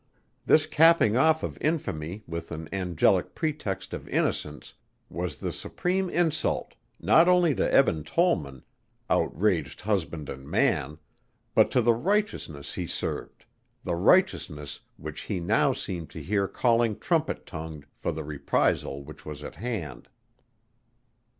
[0.47, 4.73] This capping off of infamy with an angelic pretext of innocence
[5.11, 8.63] was the supreme insult not only to Eben Tollman,
[9.11, 10.97] outraged husband and man,
[11.53, 13.45] but to the Righteousness he served,
[13.83, 19.23] the Righteousness which he now seemed to hear calling trumpet tongued for the reprisal which
[19.23, 20.09] was at hand.